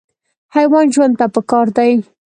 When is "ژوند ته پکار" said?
0.93-1.67